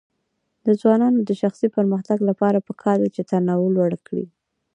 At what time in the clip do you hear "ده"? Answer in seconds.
3.03-3.09